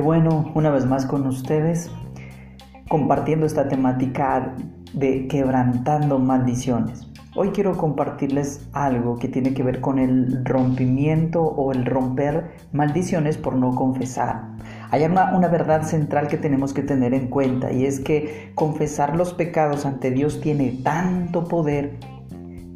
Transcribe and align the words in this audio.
Bueno 0.00 0.52
una 0.54 0.70
vez 0.70 0.86
más 0.86 1.06
con 1.06 1.26
ustedes 1.26 1.90
compartiendo 2.88 3.46
esta 3.46 3.68
temática 3.68 4.54
de 4.92 5.26
quebrantando 5.28 6.18
maldiciones. 6.18 7.06
Hoy 7.34 7.50
quiero 7.50 7.76
compartirles 7.76 8.66
algo 8.72 9.18
que 9.18 9.28
tiene 9.28 9.54
que 9.54 9.62
ver 9.62 9.80
con 9.80 9.98
el 9.98 10.44
rompimiento 10.44 11.42
o 11.42 11.72
el 11.72 11.84
romper 11.84 12.50
maldiciones 12.72 13.36
por 13.36 13.54
no 13.54 13.74
confesar. 13.74 14.42
Hay 14.90 15.04
una, 15.04 15.36
una, 15.36 15.48
verdad 15.48 15.82
central 15.82 16.28
que 16.28 16.38
tenemos 16.38 16.72
que 16.72 16.82
tener 16.82 17.12
en 17.12 17.28
cuenta 17.28 17.70
y 17.70 17.84
es 17.84 18.00
que 18.00 18.52
confesar 18.54 19.16
los 19.16 19.34
pecados 19.34 19.84
ante 19.84 20.10
Dios 20.10 20.40
tiene 20.40 20.78
tanto 20.82 21.44
poder 21.44 21.98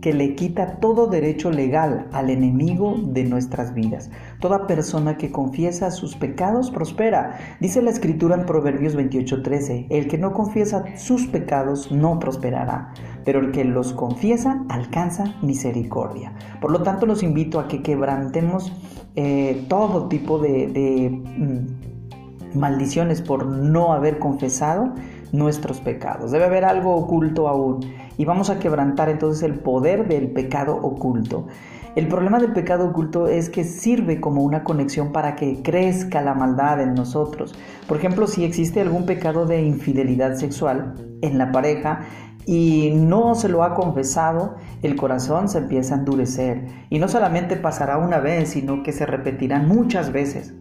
que 0.03 0.13
le 0.13 0.35
quita 0.35 0.81
todo 0.81 1.07
derecho 1.07 1.53
legal 1.53 2.09
al 2.13 2.29
enemigo 2.29 2.97
de 2.99 3.23
nuestras 3.23 3.73
vidas. 3.73 4.11
Toda 4.41 4.67
persona 4.67 5.17
que 5.17 5.31
confiesa 5.31 5.93
sus 5.93 6.17
pecados 6.17 6.73
prospera. 6.73 7.39
Dice 7.61 7.81
la 7.81 7.91
escritura 7.91 8.35
en 8.35 8.45
Proverbios 8.45 8.97
28:13, 8.97 9.87
el 9.91 10.09
que 10.09 10.19
no 10.19 10.33
confiesa 10.33 10.85
sus 10.97 11.29
pecados 11.29 11.93
no 11.93 12.19
prosperará, 12.19 12.93
pero 13.25 13.39
el 13.39 13.53
que 13.53 13.65
los 13.65 13.93
confiesa 13.93 14.65
alcanza 14.69 15.37
misericordia. 15.41 16.35
Por 16.61 16.73
lo 16.73 16.83
tanto, 16.83 17.07
los 17.07 17.23
invito 17.23 17.61
a 17.61 17.69
que 17.69 17.81
quebrantemos 17.83 18.73
eh, 19.15 19.67
todo 19.69 20.09
tipo 20.09 20.41
de, 20.41 21.11
mm, 21.13 22.59
maldiciones 22.59 23.23
por 23.23 23.47
no 23.47 23.93
haber 23.93 24.19
confesado 24.19 24.95
nuestros 25.33 25.81
pecados. 25.81 26.31
Debe 26.31 26.45
haber 26.45 26.65
algo 26.65 26.95
oculto 26.95 27.49
aún 27.49 27.81
y 28.17 28.25
vamos 28.25 28.51
a 28.51 28.59
quebrantar 28.59 29.09
entonces 29.09 29.43
el 29.43 29.59
poder 29.59 30.07
del 30.07 30.31
pecado 30.31 30.77
oculto. 30.77 31.47
El 31.95 32.09
problema 32.09 32.39
del 32.39 32.53
pecado 32.53 32.89
oculto 32.89 33.27
es 33.27 33.51
que 33.51 33.65
sirve 33.65 34.19
como 34.19 34.43
una 34.43 34.65
conexión 34.65 35.13
para 35.13 35.37
que 35.37 35.63
crezca 35.63 36.23
la 36.23 36.33
maldad 36.33 36.81
en 36.81 36.95
nosotros. 36.95 37.55
Por 37.87 37.99
ejemplo, 37.99 38.27
si 38.27 38.45
existe 38.45 38.81
algún 38.81 39.05
pecado 39.05 39.45
de 39.45 39.61
infidelidad 39.63 40.37
sexual 40.37 40.95
en 41.21 41.37
la 41.37 41.53
pareja 41.53 42.01
y 42.47 42.93
no 42.95 43.35
se 43.35 43.51
lo 43.51 43.63
ha 43.63 43.75
confesado, 43.75 44.57
el 44.83 44.97
corazón 44.97 45.51
se 45.51 45.59
empieza 45.59 45.95
a 45.95 45.99
endurecer. 45.99 46.67
Y 46.89 46.99
no 46.99 47.09
solamente 47.09 47.57
pasará 47.57 47.99
una 47.99 48.21
vez, 48.21 48.51
sino 48.51 48.83
que 48.83 48.93
se 48.93 49.05
repetirán 49.05 49.69
muchas 49.69 50.13
veces. 50.13 50.55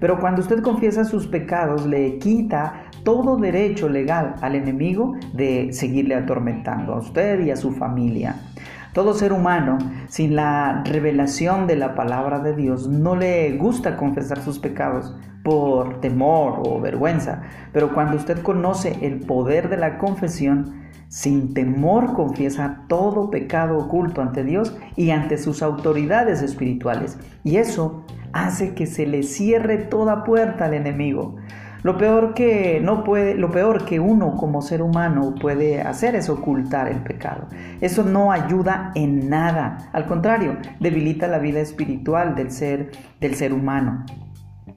Pero 0.00 0.18
cuando 0.18 0.42
usted 0.42 0.60
confiesa 0.60 1.04
sus 1.04 1.28
pecados, 1.28 1.86
le 1.86 2.18
quita 2.18 2.86
todo 3.04 3.36
derecho 3.36 3.88
legal 3.88 4.34
al 4.40 4.54
enemigo 4.54 5.14
de 5.32 5.72
seguirle 5.72 6.14
atormentando 6.14 6.94
a 6.94 6.98
usted 6.98 7.40
y 7.40 7.50
a 7.50 7.56
su 7.56 7.72
familia. 7.72 8.36
Todo 8.92 9.12
ser 9.14 9.32
humano, 9.32 9.78
sin 10.08 10.36
la 10.36 10.82
revelación 10.84 11.66
de 11.66 11.76
la 11.76 11.94
palabra 11.94 12.38
de 12.38 12.54
Dios, 12.54 12.88
no 12.88 13.16
le 13.16 13.56
gusta 13.56 13.96
confesar 13.96 14.40
sus 14.40 14.58
pecados 14.58 15.14
por 15.42 16.00
temor 16.00 16.62
o 16.64 16.80
vergüenza. 16.80 17.42
Pero 17.72 17.92
cuando 17.92 18.16
usted 18.16 18.40
conoce 18.42 18.96
el 19.02 19.20
poder 19.20 19.68
de 19.68 19.76
la 19.76 19.98
confesión, 19.98 20.84
sin 21.08 21.54
temor 21.54 22.14
confiesa 22.14 22.84
todo 22.88 23.30
pecado 23.30 23.78
oculto 23.78 24.22
ante 24.22 24.42
Dios 24.42 24.76
y 24.96 25.10
ante 25.10 25.38
sus 25.38 25.62
autoridades 25.62 26.42
espirituales. 26.42 27.18
Y 27.42 27.56
eso 27.56 28.04
hace 28.32 28.74
que 28.74 28.86
se 28.86 29.06
le 29.06 29.22
cierre 29.22 29.78
toda 29.78 30.24
puerta 30.24 30.64
al 30.64 30.74
enemigo. 30.74 31.36
Lo 31.84 31.98
peor 31.98 32.32
que 32.32 32.80
no 32.82 33.04
puede, 33.04 33.34
lo 33.34 33.50
peor 33.50 33.84
que 33.84 34.00
uno 34.00 34.38
como 34.38 34.62
ser 34.62 34.80
humano 34.80 35.34
puede 35.38 35.82
hacer 35.82 36.14
es 36.14 36.30
ocultar 36.30 36.88
el 36.88 37.02
pecado. 37.02 37.46
Eso 37.82 38.04
no 38.04 38.32
ayuda 38.32 38.90
en 38.94 39.28
nada, 39.28 39.90
al 39.92 40.06
contrario, 40.06 40.56
debilita 40.80 41.28
la 41.28 41.38
vida 41.38 41.60
espiritual 41.60 42.34
del 42.34 42.50
ser 42.52 42.90
del 43.20 43.34
ser 43.34 43.52
humano 43.52 44.06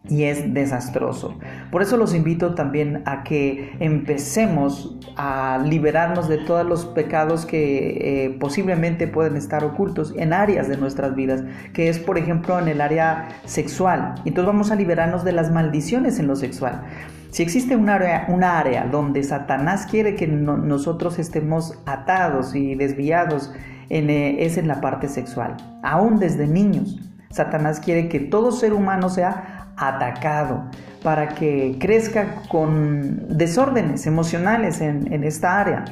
y 0.10 0.24
es 0.24 0.54
desastroso. 0.54 1.38
Por 1.72 1.82
eso 1.82 1.98
los 1.98 2.14
invito 2.14 2.56
también 2.56 3.02
a 3.06 3.23
que 3.23 3.76
empecemos 3.80 4.98
a 5.16 5.60
liberarnos 5.64 6.28
de 6.28 6.38
todos 6.38 6.66
los 6.66 6.86
pecados 6.86 7.45
que 7.45 8.26
eh, 8.26 8.38
posiblemente 8.40 9.08
pueden 9.08 9.36
estar 9.36 9.64
ocultos 9.64 10.14
en 10.17 10.34
áreas 10.34 10.67
de 10.67 10.78
nuestras 10.78 11.16
vidas, 11.16 11.44
que 11.73 11.90
es 11.90 12.00
por 12.00 12.17
ejemplo 12.17 12.60
en 12.60 12.67
el 12.67 12.82
área 12.82 13.30
sexual. 13.46 14.16
Entonces 14.26 14.46
vamos 14.46 14.72
a 14.72 14.76
liberarnos 14.76 15.23
de 15.23 15.32
las 15.32 15.52
maldiciones 15.52 16.20
en 16.20 16.28
lo 16.28 16.36
sexual. 16.36 16.84
Si 17.32 17.44
existe 17.44 17.76
un 17.76 17.90
área, 17.90 18.26
una 18.30 18.58
área 18.58 18.86
donde 18.86 19.22
Satanás 19.23 19.86
quiere 19.90 20.16
que 20.16 20.28
nosotros 20.28 21.20
estemos 21.20 21.78
atados 21.86 22.56
y 22.56 22.76
desviados, 22.76 23.52
eh, 23.90 24.38
es 24.40 24.58
en 24.58 24.67
la 24.67 24.82
parte 24.82 25.08
sexual, 25.08 25.56
aún 25.84 26.20
desde 26.20 26.48
niños. 26.48 27.00
Satanás 27.30 27.80
quiere 27.80 28.10
que 28.10 28.20
todo 28.20 28.52
ser 28.52 28.73
humano 28.73 29.10
sea 29.10 29.57
atacado, 29.77 30.64
para 31.04 31.30
que 31.30 31.77
crezca 31.80 32.42
con 32.49 33.38
desórdenes 33.38 34.08
emocionales 34.08 34.82
en, 34.82 35.23
esta 35.23 35.60
área. 35.60 35.86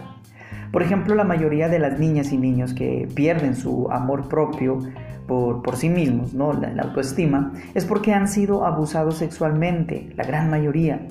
Por 0.71 0.81
ejemplo, 0.81 1.15
la 1.15 1.23
mayoría 1.23 1.69
de 1.69 1.79
las 1.79 1.99
niñas 1.99 2.31
y 2.33 2.37
niños 2.37 2.73
que 2.73 3.07
pierden 3.13 3.55
su 3.55 3.89
amor 3.91 4.27
propio 4.27 4.79
por, 5.27 5.75
sí 5.75 5.89
mismos, 5.89 6.33
¿no? 6.33 6.53
la, 6.53 6.69
la 6.69 6.83
autoestima, 6.83 7.53
es 7.73 7.85
porque 7.85 8.13
han 8.13 8.27
sido 8.27 8.65
abusados 8.65 9.17
sexualmente, 9.17 10.11
la 10.15 10.23
gran 10.23 10.49
mayoría, 10.49 11.07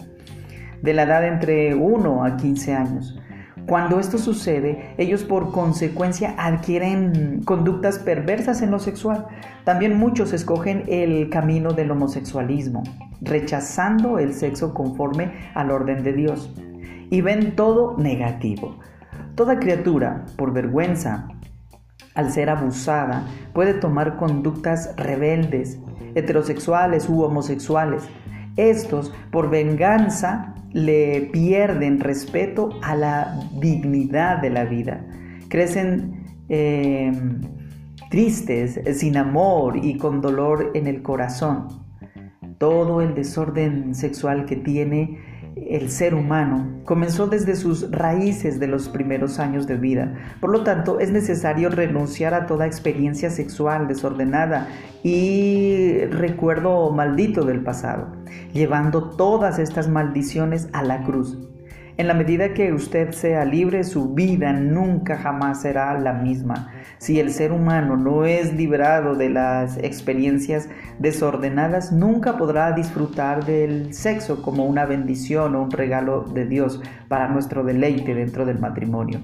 de 0.83 0.93
la 0.93 1.05
edad 1.05 1.27
entre 1.27 1.75
1 1.75 2.25
a 2.25 2.37
15 2.37 2.75
años. 2.75 3.19
Cuando 3.67 3.99
esto 3.99 4.19
sucede, 4.19 4.95
ellos 4.99 5.25
por 5.25 5.51
consecuencia 5.51 6.35
adquieren 6.37 7.43
conductas 7.45 7.99
perversas 7.99 8.61
en 8.61 8.71
lo 8.71 8.79
sexual. 8.79 9.27
También 9.65 9.99
muchos 9.99 10.35
escogen 10.35 10.83
el 10.87 11.31
camino 11.31 11.73
del 11.73 11.91
homosexualismo, 11.91 12.83
rechazando 13.23 14.19
el 14.19 14.35
sexo 14.35 14.75
conforme 14.75 15.33
al 15.55 15.71
orden 15.71 16.03
de 16.05 16.13
Dios. 16.13 16.53
Y 17.11 17.23
ven 17.23 17.57
todo 17.57 17.97
negativo. 17.97 18.79
Toda 19.35 19.59
criatura, 19.59 20.27
por 20.37 20.53
vergüenza, 20.53 21.29
al 22.15 22.33
ser 22.33 22.51
abusada, 22.51 23.25
puede 23.55 23.73
tomar 23.73 24.17
conductas 24.17 24.95
rebeldes, 24.97 25.79
heterosexuales 26.15 27.09
u 27.09 27.23
homosexuales. 27.23 28.05
Estos, 28.57 29.13
por 29.33 29.49
venganza, 29.49 30.55
le 30.75 31.31
pierden 31.33 32.01
respeto 32.01 32.71
a 32.83 32.97
la 32.97 33.41
dignidad 33.61 34.43
de 34.43 34.51
la 34.51 34.65
vida. 34.65 35.07
Crecen 35.49 36.27
em, 36.49 37.41
tristes, 38.11 38.81
sin 38.99 39.17
amor 39.17 39.79
y 39.83 39.97
con 39.97 40.21
dolor 40.21 40.73
en 40.75 40.89
el 40.89 41.01
corazón. 41.01 41.69
Todo 42.59 43.01
el 43.01 43.15
desorden 43.15 43.95
sexual 43.95 44.47
que 44.47 44.57
tiene 44.57 45.21
el 45.69 45.91
ser 45.91 46.15
humano 46.15 46.81
comenzó 46.85 47.27
desde 47.27 47.57
sus 47.57 47.91
raíces 47.91 48.61
de 48.61 48.67
los 48.67 48.89
primeros 48.89 49.39
años 49.39 49.67
de 49.67 49.77
vida. 49.77 50.15
Por 50.41 50.51
lo 50.51 50.63
tanto, 50.63 51.01
es 51.01 51.11
necesario 51.11 51.71
renunciar 51.71 52.35
a 52.35 52.47
toda 52.47 52.67
experiencia 52.67 53.31
sexual 53.31 53.89
desordenada 53.89 54.69
y 55.03 56.05
recuerdo 56.07 56.91
maldito 56.91 57.45
del 57.45 57.63
pasado, 57.63 58.09
llevando 58.53 59.11
todas 59.11 59.59
estas 59.59 59.89
maldiciones 59.89 60.69
a 60.73 60.83
la 60.83 61.03
cruz. 61.03 61.39
En 61.97 62.09
la 62.09 62.15
medida 62.15 62.55
que 62.55 62.73
usted 62.73 63.13
sea 63.13 63.45
libre, 63.45 63.85
su 63.85 64.15
vida 64.15 64.53
nunca 64.53 65.17
jamás 65.17 65.63
será 65.63 65.97
la 66.01 66.13
misma. 66.13 66.73
Si 66.99 67.21
el 67.21 67.31
ser 67.31 67.53
humano 67.53 67.97
no 67.97 68.25
es 68.25 68.53
liberado 68.53 69.15
de 69.15 69.31
las 69.31 69.77
experiencias 69.77 70.69
desordenadas, 70.99 71.93
nunca 71.93 72.37
podrá 72.37 72.73
disfrutar 72.73 73.45
del 73.45 73.95
sexo 73.95 74.43
como 74.43 74.65
una 74.65 74.87
bendición 74.87 75.55
o 75.55 75.63
un 75.63 75.71
regalo 75.71 76.23
de 76.23 76.47
Dios 76.47 76.83
para 77.07 77.29
nuestro 77.29 77.63
deleite 77.63 78.13
dentro 78.13 78.45
del 78.45 78.59
matrimonio. 78.59 79.21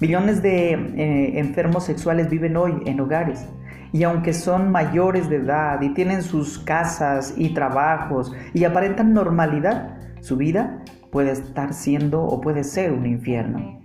Millones 0.00 0.40
de 0.40 0.72
eh, 0.72 1.38
enfermos 1.38 1.84
sexuales 1.84 2.30
viven 2.30 2.56
hoy 2.56 2.72
en 2.86 3.00
hogares 3.00 3.46
y 3.92 4.02
aunque 4.02 4.32
son 4.32 4.72
mayores 4.72 5.28
de 5.28 5.36
edad 5.36 5.82
y 5.82 5.92
tienen 5.92 6.22
sus 6.22 6.58
casas 6.58 7.34
y 7.36 7.52
trabajos 7.52 8.32
y 8.54 8.64
aparentan 8.64 9.12
normalidad, 9.12 9.98
su 10.20 10.38
vida 10.38 10.82
puede 11.14 11.30
estar 11.30 11.74
siendo 11.74 12.24
o 12.24 12.40
puede 12.40 12.64
ser 12.64 12.90
un 12.90 13.06
infierno. 13.06 13.80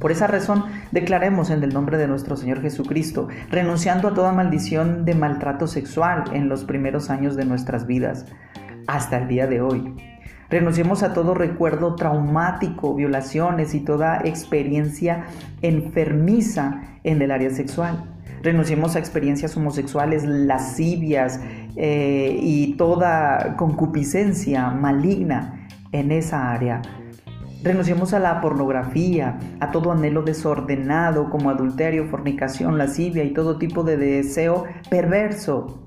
Por 0.00 0.10
esa 0.10 0.26
razón, 0.26 0.64
declaremos 0.90 1.50
en 1.50 1.62
el 1.62 1.72
nombre 1.72 1.98
de 1.98 2.08
nuestro 2.08 2.36
Señor 2.36 2.60
Jesucristo, 2.62 3.28
renunciando 3.48 4.08
a 4.08 4.14
toda 4.14 4.32
maldición 4.32 5.04
de 5.04 5.14
maltrato 5.14 5.68
sexual 5.68 6.24
en 6.32 6.48
los 6.48 6.64
primeros 6.64 7.10
años 7.10 7.36
de 7.36 7.44
nuestras 7.44 7.86
vidas, 7.86 8.26
hasta 8.88 9.18
el 9.18 9.28
día 9.28 9.46
de 9.46 9.60
hoy. 9.60 9.94
Renunciemos 10.50 11.04
a 11.04 11.14
todo 11.14 11.32
recuerdo 11.32 11.94
traumático, 11.94 12.96
violaciones 12.96 13.72
y 13.76 13.82
toda 13.82 14.20
experiencia 14.24 15.26
enfermiza 15.62 16.82
en 17.04 17.22
el 17.22 17.30
área 17.30 17.50
sexual. 17.50 18.02
Renunciemos 18.42 18.96
a 18.96 18.98
experiencias 18.98 19.56
homosexuales 19.56 20.24
lascivias 20.24 21.38
eh, 21.76 22.36
y 22.42 22.74
toda 22.74 23.54
concupiscencia 23.56 24.70
maligna 24.70 25.65
en 25.92 26.12
esa 26.12 26.52
área. 26.52 26.82
Renunciemos 27.62 28.14
a 28.14 28.20
la 28.20 28.40
pornografía, 28.40 29.38
a 29.60 29.70
todo 29.70 29.90
anhelo 29.90 30.22
desordenado 30.22 31.30
como 31.30 31.50
adulterio, 31.50 32.06
fornicación, 32.06 32.78
lascivia 32.78 33.24
y 33.24 33.32
todo 33.32 33.58
tipo 33.58 33.82
de 33.82 33.96
deseo 33.96 34.64
perverso. 34.90 35.82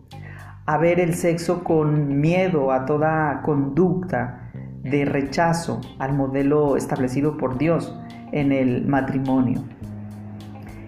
a 0.66 0.78
ver 0.78 1.00
el 1.00 1.16
sexo 1.16 1.64
con 1.64 2.20
miedo 2.22 2.72
a 2.72 2.86
toda 2.86 3.42
conducta 3.42 4.52
de 4.84 5.04
rechazo 5.04 5.82
al 5.98 6.14
modelo 6.14 6.78
establecido 6.78 7.38
por 7.38 7.58
Dios 7.58 7.98
en 8.32 8.52
el 8.52 8.86
matrimonio. 8.86 9.64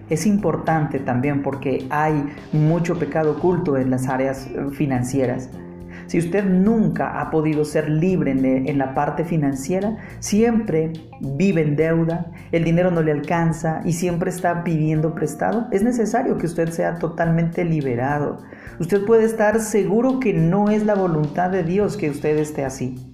Es 0.08 0.26
importante 0.26 0.98
también 0.98 1.42
porque 1.42 1.86
hay 1.90 2.32
mucho 2.52 2.98
pecado 2.98 3.32
oculto 3.32 3.76
en 3.76 3.90
las 3.90 4.08
áreas 4.08 4.48
financieras. 4.72 5.50
Si 6.12 6.18
usted 6.18 6.44
nunca 6.44 7.22
ha 7.22 7.30
podido 7.30 7.64
ser 7.64 7.88
libre 7.88 8.32
en, 8.32 8.76
la 8.76 8.92
parte 8.92 9.24
financiera, 9.24 9.96
siempre 10.18 10.92
vive 11.22 11.62
en 11.62 11.74
deuda, 11.74 12.26
el 12.50 12.64
dinero 12.64 12.90
no 12.90 13.00
le 13.00 13.12
alcanza 13.12 13.80
y 13.86 13.94
siempre 13.94 14.28
está 14.28 14.62
pidiendo 14.62 15.14
prestado, 15.14 15.68
es 15.70 15.82
necesario 15.82 16.36
que 16.36 16.44
usted 16.44 16.68
sea 16.68 16.98
totalmente 16.98 17.64
liberado. 17.64 18.40
Usted 18.78 19.06
puede 19.06 19.24
estar 19.24 19.58
seguro 19.60 20.20
que 20.20 20.34
no 20.34 20.68
es 20.68 20.84
la 20.84 20.96
voluntad 20.96 21.48
de 21.48 21.62
Dios 21.62 21.96
que 21.96 22.10
usted 22.10 22.36
esté 22.36 22.66
así 22.66 23.11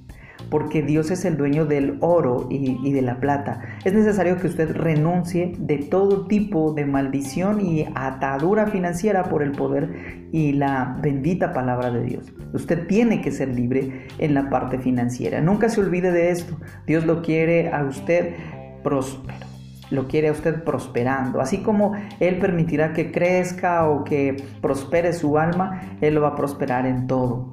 porque 0.51 0.83
Dios 0.83 1.11
es 1.11 1.25
el 1.25 1.37
dueño 1.37 1.67
del 1.67 1.99
oro 2.01 2.47
y, 2.51 2.93
de 2.93 3.03
la 3.03 3.21
plata. 3.21 3.63
Es 3.85 3.93
necesario 3.93 4.37
que 4.37 4.47
usted 4.47 4.75
renuncie 4.75 5.55
de 5.59 5.79
todo 5.79 6.27
tipo 6.27 6.73
de 6.73 6.87
maldición 6.87 7.61
y 7.61 7.87
atadura 7.95 8.67
financiera 8.67 9.25
por 9.25 9.43
el 9.43 9.53
poder 9.53 10.29
y 10.33 10.53
la 10.53 10.99
bendita 11.03 11.53
palabra 11.53 11.91
de 11.91 12.03
Dios. 12.03 12.33
Usted 12.53 12.87
tiene 12.87 13.21
que 13.21 13.31
ser 13.31 13.49
libre 13.49 14.07
en 14.19 14.35
la 14.35 14.49
parte 14.49 14.79
financiera. 14.79 15.41
Nunca 15.41 15.69
se 15.69 15.81
olvide 15.81 16.13
de 16.13 16.31
esto. 16.31 16.57
Dios 16.87 17.05
lo 17.05 17.23
quiere 17.23 17.71
a 17.73 17.85
usted 17.85 18.35
próspero 18.83 19.49
lo 19.91 20.07
quiere 20.07 20.29
a 20.29 20.33
usted 20.33 20.65
prosperando. 20.65 21.41
Así 21.41 21.59
como 21.63 21.95
Él 22.21 22.39
permitirá 22.39 22.93
que 22.93 23.11
crezca 23.11 23.89
o 23.89 24.05
que 24.05 24.37
prospere 24.61 25.15
su 25.15 25.39
alma, 25.39 25.81
Él 26.03 26.15
lo 26.15 26.21
va 26.21 26.29
a 26.29 26.37
prosperar 26.37 26.87
en 26.87 27.07
todo. 27.07 27.51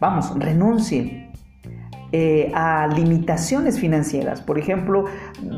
Vamos, 0.00 0.36
renuncie 0.36 1.29
eh, 2.12 2.50
a 2.54 2.88
limitaciones 2.88 3.78
financieras. 3.78 4.42
Por 4.42 4.58
ejemplo, 4.58 5.04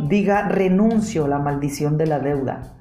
diga 0.08 0.48
renuncio 0.48 1.24
a 1.24 1.28
la 1.28 1.38
maldición 1.38 1.96
de 1.96 2.06
la 2.06 2.18
deuda. 2.18 2.74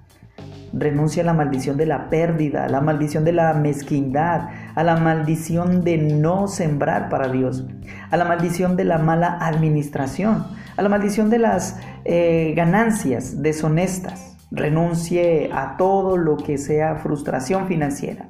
Renuncia 0.73 1.23
a 1.23 1.25
la 1.25 1.33
maldición 1.33 1.77
de 1.77 1.85
la 1.85 2.09
pérdida, 2.09 2.65
a 2.65 2.69
la 2.69 2.81
maldición 2.81 3.23
de 3.23 3.31
la 3.31 3.53
mezquindad, 3.53 4.49
a 4.75 4.83
la 4.83 4.97
maldición 4.97 5.83
de 5.85 5.97
no 5.97 6.47
sembrar 6.47 7.07
para 7.09 7.29
Dios, 7.29 7.65
a 8.09 8.17
la 8.17 8.25
maldición 8.25 8.75
de 8.75 8.85
la 8.85 8.97
mala 8.97 9.37
administración, 9.39 10.45
a 10.75 10.81
la 10.81 10.89
maldición 10.89 11.29
de 11.29 11.39
las 11.39 11.79
eh, 12.03 12.53
ganancias 12.55 13.41
deshonestas. 13.41 14.37
Renuncie 14.51 15.49
a 15.53 15.77
todo 15.77 16.17
lo 16.17 16.35
que 16.35 16.57
sea 16.57 16.95
frustración 16.95 17.67
financiera. 17.67 18.29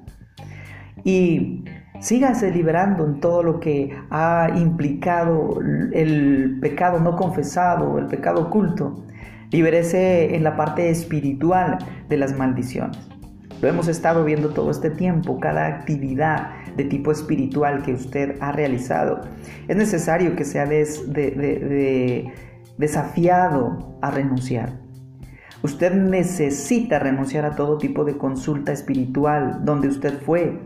Y 1.03 1.63
Sígase 2.01 2.49
liberando 2.49 3.05
en 3.05 3.19
todo 3.19 3.43
lo 3.43 3.59
que 3.59 3.95
ha 4.09 4.49
implicado 4.57 5.59
el 5.93 6.57
pecado 6.59 6.99
no 6.99 7.15
confesado, 7.15 7.99
el 7.99 8.07
pecado 8.07 8.41
oculto. 8.41 9.05
Libérese 9.51 10.35
en 10.35 10.43
la 10.43 10.55
parte 10.55 10.89
espiritual 10.89 11.77
de 12.09 12.17
las 12.17 12.35
maldiciones. 12.35 12.97
Lo 13.61 13.67
hemos 13.67 13.87
estado 13.87 14.25
viendo 14.25 14.49
todo 14.49 14.71
este 14.71 14.89
tiempo, 14.89 15.39
cada 15.39 15.67
actividad 15.67 16.49
de 16.75 16.85
tipo 16.85 17.11
espiritual 17.11 17.83
que 17.83 17.93
usted 17.93 18.35
ha 18.41 18.51
realizado. 18.51 19.21
Es 19.67 19.77
necesario 19.77 20.35
que 20.35 20.43
sea 20.43 20.67
desafiado 22.77 23.95
a 24.01 24.09
renunciar. 24.09 24.73
Usted 25.61 25.93
necesita 25.93 26.97
renunciar 26.97 27.45
a 27.45 27.55
todo 27.55 27.77
tipo 27.77 28.03
de 28.05 28.17
consulta 28.17 28.71
espiritual 28.71 29.63
donde 29.63 29.89
usted 29.89 30.19
fue, 30.21 30.59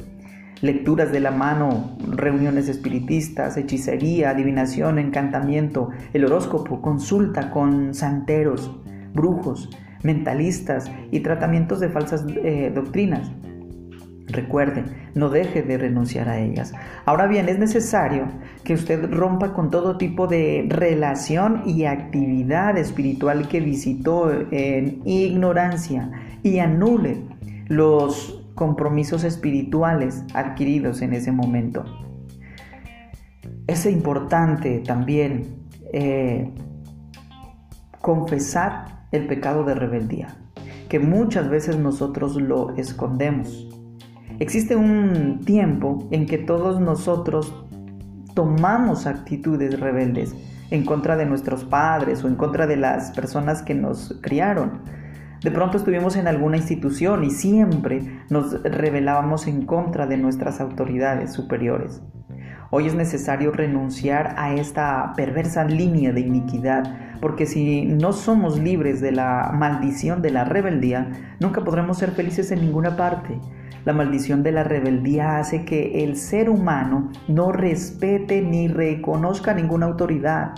lecturas 0.65 1.11
de 1.11 1.19
la 1.19 1.31
mano, 1.31 1.95
reuniones 2.09 2.67
espiritistas, 2.67 3.55
hechicería, 3.55 4.31
adivinación, 4.31 4.97
encantamiento, 4.97 5.89
el 6.13 6.25
horóscopo, 6.25 6.81
consulta 6.81 7.51
con 7.51 7.93
santeros, 7.93 8.75
brujos, 9.13 9.69
mentalistas 10.01 10.91
y 11.11 11.19
tratamientos 11.19 11.79
de 11.79 11.89
falsas 11.89 12.25
eh, 12.27 12.71
doctrinas. 12.73 13.31
Recuerde, 14.27 14.83
no 15.13 15.29
deje 15.29 15.61
de 15.61 15.77
renunciar 15.77 16.27
a 16.29 16.39
ellas. 16.39 16.73
Ahora 17.05 17.27
bien, 17.27 17.47
es 17.47 17.59
necesario 17.59 18.27
que 18.63 18.73
usted 18.73 19.13
rompa 19.13 19.53
con 19.53 19.69
todo 19.69 19.97
tipo 19.97 20.25
de 20.25 20.65
relación 20.67 21.61
y 21.65 21.85
actividad 21.85 22.75
espiritual 22.75 23.47
que 23.47 23.59
visitó 23.59 24.31
en 24.51 25.01
ignorancia 25.05 26.09
y 26.41 26.57
anule 26.57 27.21
los 27.67 28.44
compromisos 28.55 29.23
espirituales 29.23 30.23
adquiridos 30.33 31.01
en 31.01 31.13
ese 31.13 31.31
momento. 31.31 31.83
Es 33.67 33.85
importante 33.85 34.79
también 34.79 35.67
eh, 35.93 36.51
confesar 38.01 39.07
el 39.11 39.27
pecado 39.27 39.63
de 39.63 39.75
rebeldía, 39.75 40.35
que 40.89 40.99
muchas 40.99 41.49
veces 41.49 41.77
nosotros 41.77 42.35
lo 42.35 42.75
escondemos. 42.75 43.67
Existe 44.39 44.75
un 44.75 45.41
tiempo 45.45 46.07
en 46.11 46.25
que 46.25 46.37
todos 46.37 46.79
nosotros 46.79 47.53
tomamos 48.33 49.05
actitudes 49.05 49.79
rebeldes 49.79 50.35
en 50.71 50.85
contra 50.85 51.15
de 51.15 51.25
nuestros 51.25 51.63
padres 51.63 52.23
o 52.23 52.27
en 52.27 52.35
contra 52.35 52.67
de 52.67 52.75
las 52.75 53.11
personas 53.11 53.61
que 53.61 53.73
nos 53.75 54.19
criaron 54.21 54.81
de 55.41 55.51
pronto 55.51 55.77
estuvimos 55.77 56.15
en 56.15 56.27
alguna 56.27 56.57
institución 56.57 57.23
y 57.23 57.31
siempre 57.31 58.01
nos 58.29 58.63
rebelábamos 58.63 59.47
en 59.47 59.65
contra 59.65 60.07
de 60.07 60.17
nuestras 60.17 60.61
autoridades 60.61 61.33
superiores. 61.33 62.01
Hoy 62.71 62.87
es 62.87 62.95
necesario 62.95 63.51
renunciar 63.51 64.33
a 64.37 64.53
esta 64.53 65.13
perversa 65.15 65.63
línea 65.63 66.11
de 66.11 66.21
iniquidad, 66.21 67.19
porque 67.21 67.45
si 67.45 67.85
no 67.85 68.11
somos 68.11 68.59
libres 68.59 69.01
de 69.01 69.11
la 69.11 69.51
maldición 69.53 70.21
de 70.21 70.31
la 70.31 70.45
rebeldía, 70.45 71.11
nunca 71.39 71.63
podremos 71.63 71.99
ser 71.99 72.11
felices 72.11 72.51
en 72.51 72.61
ninguna 72.61 72.97
parte. 72.97 73.39
La 73.85 73.93
maldición 73.93 74.41
de 74.41 74.51
la 74.51 74.63
rebeldía 74.63 75.37
hace 75.37 75.63
que 75.63 76.03
el 76.03 76.15
ser 76.17 76.49
humano 76.49 77.11
no 77.27 77.51
respete 77.51 78.41
ni 78.41 78.67
reconozca 78.67 79.53
ninguna 79.53 79.85
autoridad. 79.85 80.55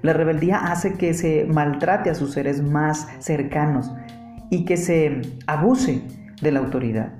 La 0.00 0.14
rebeldía 0.14 0.56
hace 0.56 0.94
que 0.94 1.12
se 1.12 1.44
maltrate 1.44 2.08
a 2.08 2.14
sus 2.14 2.32
seres 2.32 2.62
más 2.62 3.06
cercanos 3.18 3.92
y 4.50 4.64
que 4.64 4.76
se 4.76 5.22
abuse 5.46 6.02
de 6.42 6.52
la 6.52 6.60
autoridad. 6.60 7.12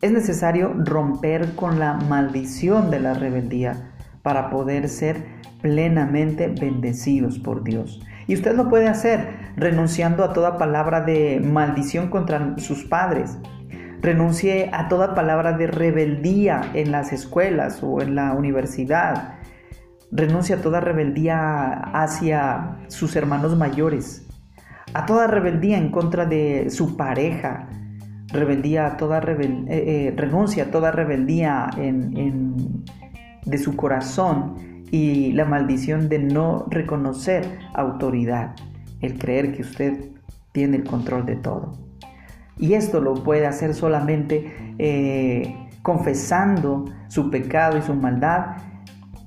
Es 0.00 0.12
necesario 0.12 0.72
romper 0.78 1.54
con 1.56 1.78
la 1.78 1.94
maldición 1.94 2.90
de 2.90 3.00
la 3.00 3.12
rebeldía 3.12 3.92
para 4.22 4.48
poder 4.48 4.88
ser 4.88 5.22
plenamente 5.60 6.48
bendecidos 6.48 7.38
por 7.38 7.62
Dios. 7.64 8.00
Y 8.26 8.34
usted 8.34 8.54
lo 8.54 8.70
puede 8.70 8.88
hacer 8.88 9.28
renunciando 9.56 10.24
a 10.24 10.32
toda 10.32 10.56
palabra 10.56 11.02
de 11.02 11.40
maldición 11.44 12.08
contra 12.08 12.56
sus 12.58 12.84
padres. 12.84 13.36
Renuncie 14.00 14.70
a 14.72 14.88
toda 14.88 15.14
palabra 15.14 15.52
de 15.52 15.66
rebeldía 15.66 16.62
en 16.72 16.92
las 16.92 17.12
escuelas 17.12 17.82
o 17.82 18.00
en 18.00 18.14
la 18.14 18.32
universidad. 18.32 19.34
Renuncie 20.10 20.54
a 20.54 20.62
toda 20.62 20.80
rebeldía 20.80 21.72
hacia 21.92 22.78
sus 22.88 23.16
hermanos 23.16 23.56
mayores 23.56 24.29
a 24.94 25.06
toda 25.06 25.26
rebeldía 25.26 25.78
en 25.78 25.90
contra 25.90 26.26
de 26.26 26.70
su 26.70 26.96
pareja, 26.96 27.68
rebeldía 28.32 28.86
a 28.86 28.96
toda 28.96 29.18
eh, 29.18 29.66
eh, 29.68 30.14
renuncia 30.16 30.64
a 30.64 30.70
toda 30.70 30.90
rebeldía 30.90 31.70
de 33.44 33.58
su 33.58 33.76
corazón 33.76 34.84
y 34.90 35.32
la 35.32 35.44
maldición 35.44 36.08
de 36.08 36.18
no 36.18 36.66
reconocer 36.68 37.58
autoridad, 37.74 38.56
el 39.00 39.18
creer 39.18 39.54
que 39.54 39.62
usted 39.62 40.10
tiene 40.52 40.78
el 40.78 40.84
control 40.84 41.26
de 41.26 41.36
todo. 41.36 41.72
Y 42.58 42.74
esto 42.74 43.00
lo 43.00 43.14
puede 43.14 43.46
hacer 43.46 43.74
solamente 43.74 44.74
eh, 44.78 45.68
confesando 45.82 46.84
su 47.08 47.30
pecado 47.30 47.78
y 47.78 47.82
su 47.82 47.94
maldad 47.94 48.56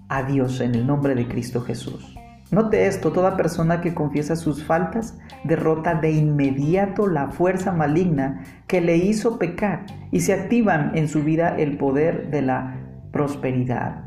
a 0.08 0.24
Dios 0.24 0.62
en 0.62 0.76
el 0.76 0.86
nombre 0.86 1.16
de 1.16 1.28
Cristo 1.28 1.62
Jesús. 1.62 2.13
Note 2.54 2.86
esto, 2.86 3.12
toda 3.12 3.36
persona 3.36 3.82
que 3.82 3.96
confiesa 3.96 4.36
sus 4.36 4.64
faltas 4.64 5.18
derrota 5.44 5.96
de 5.96 6.12
inmediato 6.12 7.08
la 7.08 7.30
fuerza 7.32 7.72
maligna 7.72 8.44
que 8.68 8.80
le 8.80 8.96
hizo 8.96 9.40
pecar 9.40 9.88
y 10.12 10.20
se 10.20 10.34
activan 10.34 10.92
en 10.96 11.08
su 11.08 11.24
vida 11.24 11.56
el 11.58 11.78
poder 11.78 12.30
de 12.30 12.44
la 12.44 12.76
prosperidad. 13.12 14.04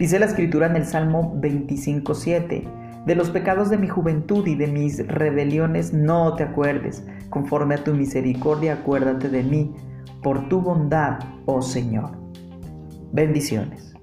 Dice 0.00 0.18
la 0.18 0.26
escritura 0.26 0.66
en 0.66 0.74
el 0.74 0.84
Salmo 0.84 1.40
25.7, 1.40 3.04
de 3.06 3.14
los 3.14 3.30
pecados 3.30 3.70
de 3.70 3.78
mi 3.78 3.86
juventud 3.86 4.44
y 4.48 4.56
de 4.56 4.66
mis 4.66 5.06
rebeliones 5.06 5.92
no 5.92 6.34
te 6.34 6.42
acuerdes, 6.42 7.06
conforme 7.30 7.76
a 7.76 7.84
tu 7.84 7.94
misericordia 7.94 8.72
acuérdate 8.72 9.28
de 9.28 9.44
mí, 9.44 9.72
por 10.24 10.48
tu 10.48 10.60
bondad, 10.60 11.20
oh 11.44 11.62
Señor. 11.62 12.10
Bendiciones. 13.12 13.95